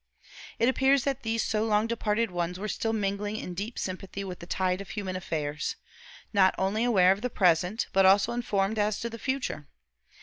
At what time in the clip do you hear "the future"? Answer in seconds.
9.11-9.67